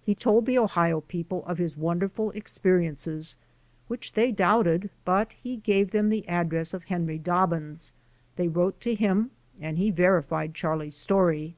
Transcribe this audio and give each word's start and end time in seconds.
He 0.00 0.14
told 0.14 0.46
the 0.46 0.56
Ohio 0.56 1.02
people 1.02 1.44
of 1.44 1.58
his 1.58 1.76
wonderful 1.76 2.30
experiences, 2.30 3.36
which 3.86 4.14
they 4.14 4.32
doubted, 4.32 4.88
but 5.04 5.32
he 5.34 5.56
gave 5.58 5.90
them 5.90 6.08
the 6.08 6.26
address 6.26 6.72
of 6.72 6.84
Henry 6.84 7.18
Dobbins. 7.18 7.92
They 8.36 8.48
wrote 8.48 8.80
to 8.80 8.94
him 8.94 9.30
and 9.60 9.76
he 9.76 9.90
verified 9.90 10.54
Charlie's 10.54 10.96
story. 10.96 11.54